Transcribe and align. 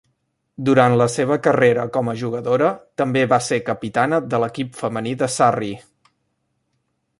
Durant 0.69 0.93
la 1.01 1.05
seva 1.15 1.35
carrera 1.47 1.83
com 1.97 2.09
a 2.13 2.15
jugadora, 2.21 2.71
també 3.03 3.23
va 3.35 3.39
ser 3.49 3.61
capitana 3.69 4.21
de 4.33 4.43
l'equip 4.45 4.75
femení 4.83 5.17
de 5.23 5.31
Surrey. 5.37 5.79